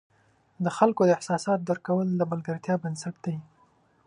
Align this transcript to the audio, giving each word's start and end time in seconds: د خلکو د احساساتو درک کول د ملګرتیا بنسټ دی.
د 0.63 0.65
خلکو 0.77 1.01
د 1.05 1.09
احساساتو 1.17 1.65
درک 1.67 1.81
کول 1.87 2.07
د 2.15 2.21
ملګرتیا 2.31 2.75
بنسټ 2.83 3.15
دی. 3.25 3.37